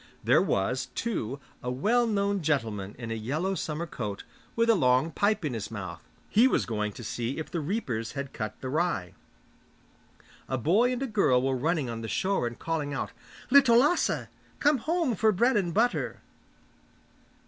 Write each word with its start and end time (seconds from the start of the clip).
There 0.23 0.41
was, 0.41 0.87
too, 0.95 1.39
a 1.61 1.69
well 1.69 2.07
known 2.07 2.41
gentleman 2.41 2.95
in 2.97 3.11
a 3.11 3.13
yellow 3.13 3.53
summer 3.53 3.85
coat, 3.85 4.23
with 4.55 4.67
a 4.67 4.73
long 4.73 5.11
pipe 5.11 5.45
in 5.45 5.53
his 5.53 5.69
mouth; 5.69 6.01
he 6.27 6.47
was 6.47 6.65
going 6.65 6.91
to 6.93 7.03
see 7.03 7.37
if 7.37 7.51
the 7.51 7.59
reapers 7.59 8.13
had 8.13 8.33
cut 8.33 8.59
the 8.61 8.69
rye. 8.69 9.13
A 10.49 10.57
boy 10.57 10.91
and 10.91 11.03
a 11.03 11.05
girl 11.05 11.43
were 11.43 11.55
running 11.55 11.87
on 11.87 12.01
the 12.01 12.07
shore 12.07 12.47
and 12.47 12.57
calling 12.57 12.95
out, 12.95 13.11
'Little 13.51 13.77
Lasse! 13.77 14.25
Come 14.57 14.79
home 14.79 15.13
for 15.13 15.31
bread 15.31 15.55
and 15.55 15.71
butter! 15.71 16.21